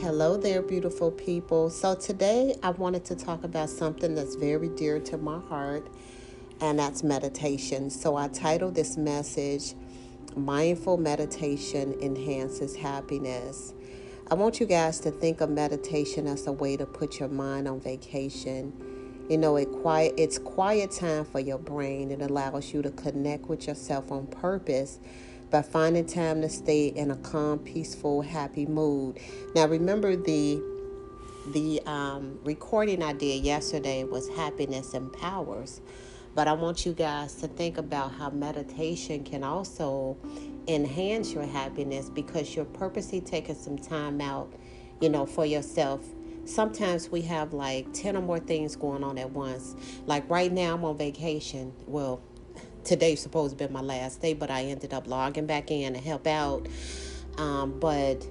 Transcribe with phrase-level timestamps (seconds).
[0.00, 1.70] Hello there, beautiful people.
[1.70, 5.88] So, today I wanted to talk about something that's very dear to my heart,
[6.60, 7.90] and that's meditation.
[7.90, 9.74] So, I titled this message,
[10.36, 13.74] Mindful Meditation Enhances Happiness.
[14.30, 17.66] I want you guys to think of meditation as a way to put your mind
[17.66, 18.72] on vacation.
[19.28, 22.12] You know, it quiet it's quiet time for your brain.
[22.12, 25.00] It allows you to connect with yourself on purpose
[25.50, 29.18] by finding time to stay in a calm, peaceful, happy mood.
[29.54, 30.62] Now, remember the
[31.52, 35.80] the um, recording I did yesterday was happiness empowers,
[36.34, 40.18] but I want you guys to think about how meditation can also
[40.66, 44.52] enhance your happiness because you're purposely taking some time out,
[45.00, 46.04] you know, for yourself.
[46.44, 49.74] Sometimes we have like 10 or more things going on at once.
[50.06, 51.72] Like right now, I'm on vacation.
[51.86, 52.20] Well,
[52.84, 55.98] today's supposed to be my last day, but I ended up logging back in to
[55.98, 56.66] help out.
[57.36, 58.26] Um, but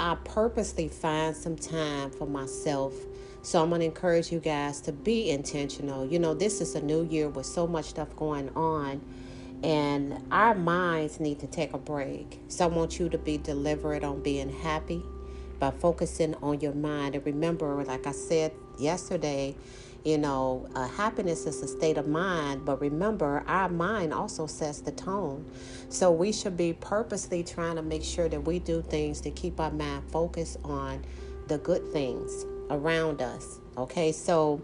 [0.00, 2.94] I purposely find some time for myself.
[3.42, 6.06] So I'm going to encourage you guys to be intentional.
[6.06, 9.00] You know, this is a new year with so much stuff going on,
[9.62, 12.40] and our minds need to take a break.
[12.48, 15.02] So I want you to be deliberate on being happy
[15.62, 17.14] by focusing on your mind.
[17.14, 19.54] And remember, like I said yesterday,
[20.04, 24.80] you know, uh, happiness is a state of mind, but remember, our mind also sets
[24.80, 25.48] the tone.
[25.88, 29.60] So we should be purposely trying to make sure that we do things to keep
[29.60, 31.04] our mind focused on
[31.46, 33.60] the good things around us.
[33.78, 34.60] Okay, so,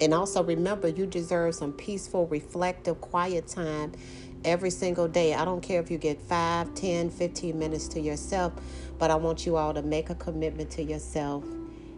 [0.00, 3.90] and also remember, you deserve some peaceful, reflective, quiet time
[4.44, 5.34] every single day.
[5.34, 8.52] I don't care if you get 5, 10, 15 minutes to yourself,
[8.98, 11.44] but I want you all to make a commitment to yourself.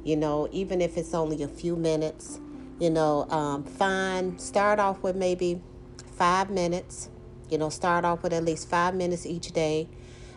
[0.05, 2.41] You know, even if it's only a few minutes,
[2.78, 5.61] you know, um, find, start off with maybe
[6.12, 7.08] five minutes.
[7.50, 9.89] You know, start off with at least five minutes each day.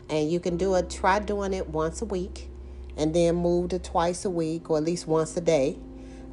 [0.09, 2.49] And you can do it, try doing it once a week
[2.97, 5.77] and then move to twice a week or at least once a day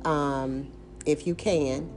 [0.05, 0.69] um,
[1.05, 1.89] if you can.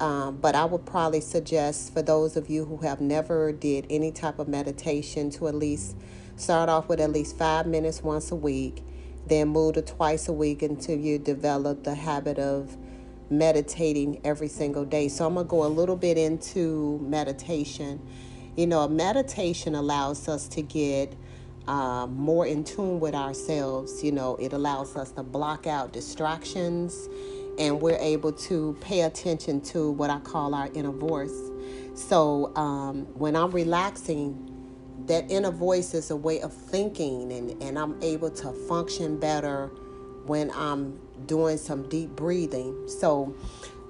[0.00, 4.10] Um, but I would probably suggest for those of you who have never did any
[4.10, 5.94] type of meditation to at least
[6.36, 8.82] start off with at least five minutes once a week,
[9.26, 12.78] then move to twice a week until you develop the habit of
[13.28, 15.08] meditating every single day.
[15.08, 18.00] So I'm going to go a little bit into meditation.
[18.56, 21.14] You know, meditation allows us to get
[21.68, 24.02] uh, more in tune with ourselves.
[24.02, 27.06] You know, it allows us to block out distractions
[27.60, 31.38] and we're able to pay attention to what I call our inner voice.
[31.94, 34.46] So um, when I'm relaxing,
[35.06, 39.66] that inner voice is a way of thinking, and, and I'm able to function better
[40.24, 42.88] when I'm doing some deep breathing.
[42.88, 43.34] So,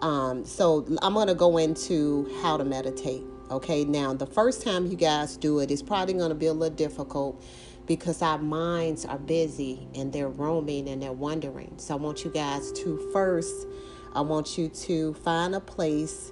[0.02, 3.22] um, so I'm to go into how to meditate.
[3.50, 6.74] Okay, now the first time you guys do it, it's probably to be a little
[6.74, 7.42] difficult
[7.90, 11.74] because our minds are busy and they're roaming and they're wandering.
[11.78, 13.66] So I want you guys to first,
[14.14, 16.30] I want you to find a place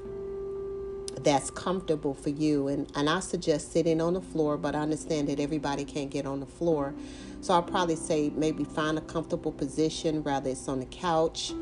[1.25, 2.69] that's comfortable for you.
[2.69, 6.27] And, and I suggest sitting on the floor, but I understand that everybody can't get
[6.27, 6.95] on the floor.
[7.41, 11.53] So I'll probably say maybe find a comfortable position, rather it's on the couch,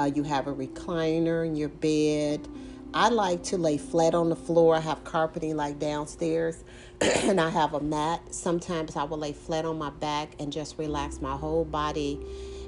[0.00, 2.48] uh, you have a recliner in your bed.
[2.94, 4.76] I like to lay flat on the floor.
[4.76, 6.62] I have carpeting like downstairs,
[7.00, 8.32] and I have a mat.
[8.32, 12.20] Sometimes I will lay flat on my back and just relax my whole body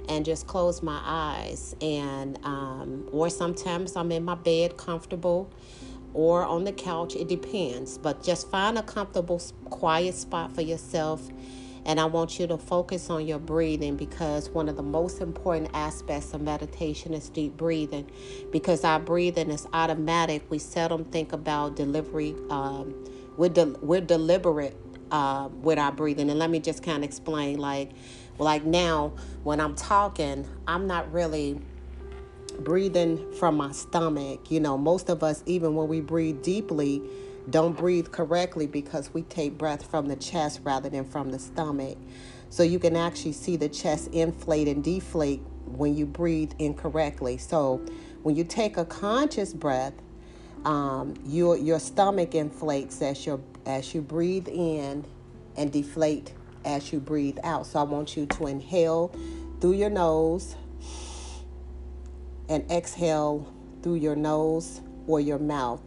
[0.08, 1.76] and just close my eyes.
[1.80, 5.48] And um, or sometimes I'm in my bed comfortable
[6.12, 7.14] or on the couch.
[7.14, 11.30] It depends, but just find a comfortable, quiet spot for yourself.
[11.86, 15.70] And I want you to focus on your breathing because one of the most important
[15.72, 18.10] aspects of meditation is deep breathing.
[18.50, 20.42] Because our breathing is automatic.
[20.50, 22.34] We seldom think about delivery.
[22.50, 22.92] Um,
[23.36, 24.76] we're, de- we're deliberate
[25.12, 26.28] uh, with our breathing.
[26.28, 27.92] And let me just kind of explain like,
[28.38, 29.12] like now
[29.44, 31.60] when I'm talking, I'm not really
[32.58, 34.50] breathing from my stomach.
[34.50, 37.00] You know, most of us, even when we breathe deeply,
[37.50, 41.96] don't breathe correctly because we take breath from the chest rather than from the stomach.
[42.50, 47.38] So you can actually see the chest inflate and deflate when you breathe incorrectly.
[47.38, 47.84] So
[48.22, 49.94] when you take a conscious breath,
[50.64, 55.04] um, your your stomach inflates as your as you breathe in
[55.56, 56.32] and deflate
[56.64, 57.66] as you breathe out.
[57.66, 59.14] So I want you to inhale
[59.60, 60.56] through your nose
[62.48, 65.82] and exhale through your nose or your mouth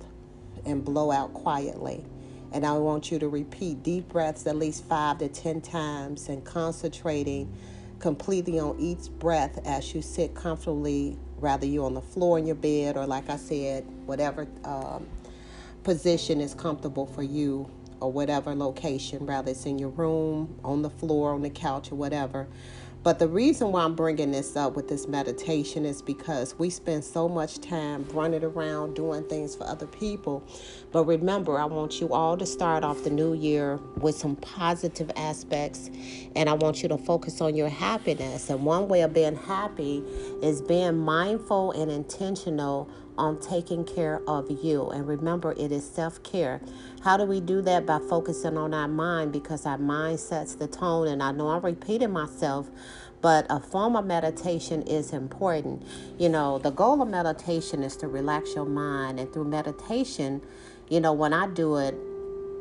[0.65, 2.05] and blow out quietly.
[2.51, 6.43] And I want you to repeat deep breaths at least five to ten times and
[6.43, 7.53] concentrating
[7.99, 12.55] completely on each breath as you sit comfortably, rather you're on the floor in your
[12.55, 15.05] bed or, like I said, whatever um,
[15.83, 17.69] position is comfortable for you
[17.99, 21.95] or whatever location, rather it's in your room, on the floor, on the couch, or
[21.95, 22.47] whatever.
[23.01, 27.05] But the reason why I'm bringing this up with this meditation is because we spend
[27.05, 30.43] so much time running around doing things for other people.
[30.91, 35.09] But remember, I want you all to start off the new year with some positive
[35.15, 35.89] aspects,
[36.35, 38.49] and I want you to focus on your happiness.
[38.49, 40.03] And one way of being happy
[40.43, 44.89] is being mindful and intentional on taking care of you.
[44.89, 46.61] And remember, it is self care.
[47.03, 47.85] How do we do that?
[47.85, 51.07] By focusing on our mind because our mind sets the tone.
[51.07, 52.69] And I know I'm repeating myself,
[53.21, 55.85] but a form of meditation is important.
[56.17, 59.19] You know, the goal of meditation is to relax your mind.
[59.19, 60.41] And through meditation,
[60.89, 61.95] you know, when I do it,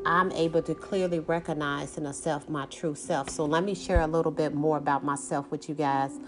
[0.04, 3.30] I'm able to clearly recognize in a self my true self.
[3.30, 6.18] So let me share a little bit more about myself with you guys.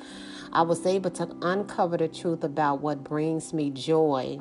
[0.52, 4.40] I was able to uncover the truth about what brings me joy,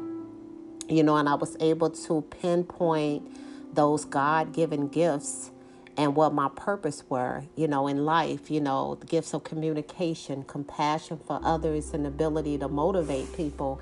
[0.88, 5.52] you know, and I was able to pinpoint those God given gifts
[5.98, 10.44] and what my purpose were, you know, in life, you know, the gifts of communication,
[10.44, 13.80] compassion for others, and ability to motivate people.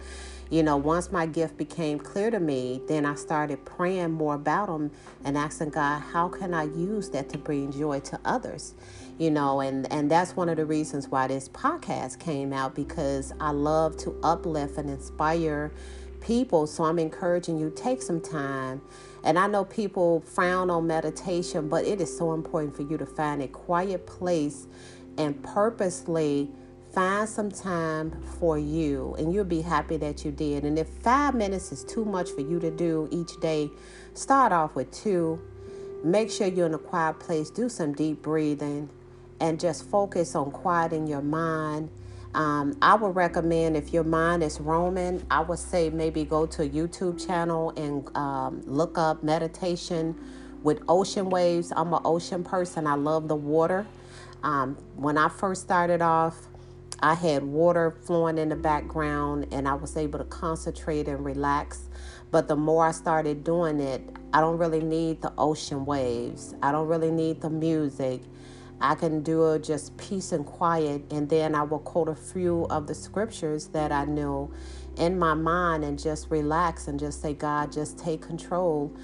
[0.49, 4.67] You know, once my gift became clear to me, then I started praying more about
[4.67, 4.91] them
[5.25, 8.73] and asking God, how can I use that to bring joy to others?
[9.17, 13.33] You know, and and that's one of the reasons why this podcast came out because
[13.39, 15.71] I love to uplift and inspire
[16.21, 16.67] people.
[16.67, 18.81] So I'm encouraging you take some time.
[19.23, 23.05] And I know people frown on meditation, but it is so important for you to
[23.05, 24.67] find a quiet place
[25.17, 26.49] and purposely
[26.97, 30.63] find some time for you and you'll be happy that you did.
[30.63, 33.69] And if 5 minutes is too much for you to do each day,
[34.15, 35.39] start off with 2.
[36.03, 38.89] Make sure you're in a quiet place, do some deep breathing
[39.39, 41.91] and just focus on quieting your mind
[42.33, 46.63] um, I would recommend if your mind is roaming, I would say maybe go to
[46.63, 50.15] a YouTube channel and um, look up meditation
[50.61, 51.71] with ocean waves.
[51.75, 53.85] I'm an ocean person, I love the water.
[54.43, 56.35] Um, when I first started off,
[56.99, 61.89] I had water flowing in the background and I was able to concentrate and relax.
[62.31, 64.01] But the more I started doing it,
[64.33, 68.21] I don't really need the ocean waves, I don't really need the music.
[68.79, 72.85] I can do just peace and quiet, and then I will quote a few of
[72.85, 74.51] the scriptures that I know
[74.97, 78.95] in my mind and just relax and just say, God, just take control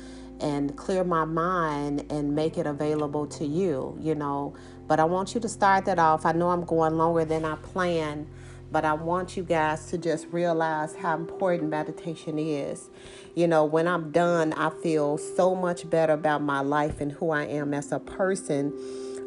[0.43, 4.53] and clear my mind and make it available to you, you know.
[4.87, 6.25] But I want you to start that off.
[6.25, 8.27] I know I'm going longer than I planned,
[8.69, 12.89] but I want you guys to just realize how important meditation is.
[13.35, 17.31] You know, when I'm done, I feel so much better about my life and who
[17.31, 18.73] I am as a person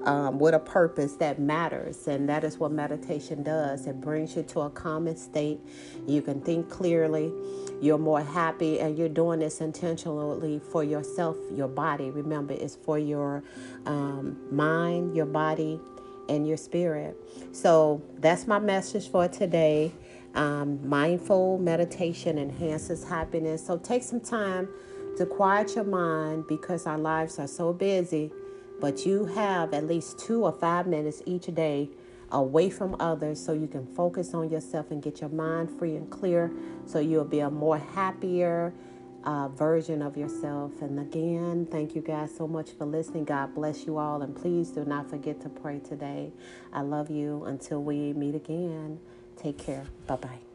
[0.06, 2.06] um, with a purpose that matters.
[2.06, 3.86] And that is what meditation does.
[3.86, 5.60] It brings you to a calm state.
[6.06, 7.32] You can think clearly.
[7.82, 12.10] You're more happy, and you're doing this intentionally for yourself, your body.
[12.10, 13.44] Remember, it's for your
[13.84, 15.78] um, mind, your body,
[16.28, 17.16] and your spirit.
[17.52, 19.92] So that's my message for today.
[20.34, 23.66] Um, mindful meditation enhances happiness.
[23.66, 24.68] So take some time
[25.18, 28.30] to quiet your mind because our lives are so busy
[28.80, 31.88] but you have at least two or five minutes each day
[32.32, 36.10] away from others so you can focus on yourself and get your mind free and
[36.10, 36.50] clear
[36.84, 38.72] so you'll be a more happier
[39.26, 40.80] uh, version of yourself.
[40.80, 43.24] And again, thank you guys so much for listening.
[43.24, 44.22] God bless you all.
[44.22, 46.32] And please do not forget to pray today.
[46.72, 47.44] I love you.
[47.44, 49.00] Until we meet again,
[49.36, 49.84] take care.
[50.06, 50.45] Bye bye.